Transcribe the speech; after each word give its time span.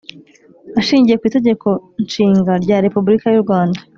Ashingiye 0.79 1.15
ku 1.17 1.25
Itegeko 1.29 1.67
Nshinga 2.03 2.53
rya 2.63 2.77
Repubulika 2.85 3.27
y 3.31 3.37
urwanda 3.41 3.79